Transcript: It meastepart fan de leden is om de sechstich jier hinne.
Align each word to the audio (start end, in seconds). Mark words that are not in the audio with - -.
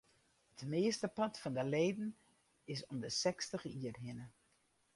It 0.57 0.61
meastepart 0.71 1.37
fan 1.41 1.55
de 1.57 1.63
leden 1.75 2.15
is 2.73 2.85
om 2.91 2.97
de 3.03 3.11
sechstich 3.21 3.63
jier 3.77 3.97
hinne. 4.03 4.27